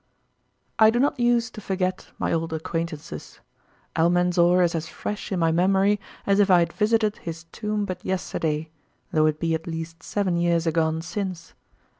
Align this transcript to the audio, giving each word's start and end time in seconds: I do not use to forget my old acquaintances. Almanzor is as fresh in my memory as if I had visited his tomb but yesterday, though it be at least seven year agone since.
I 0.79 0.89
do 0.89 0.99
not 0.99 1.19
use 1.19 1.51
to 1.51 1.61
forget 1.61 2.07
my 2.17 2.33
old 2.33 2.53
acquaintances. 2.53 3.39
Almanzor 3.95 4.63
is 4.63 4.73
as 4.73 4.87
fresh 4.87 5.31
in 5.31 5.37
my 5.37 5.51
memory 5.51 5.99
as 6.25 6.39
if 6.39 6.49
I 6.49 6.57
had 6.57 6.73
visited 6.73 7.17
his 7.17 7.43
tomb 7.51 7.85
but 7.85 8.03
yesterday, 8.03 8.71
though 9.11 9.27
it 9.27 9.39
be 9.39 9.53
at 9.53 9.67
least 9.67 10.01
seven 10.01 10.37
year 10.37 10.57
agone 10.57 11.03
since. 11.03 11.53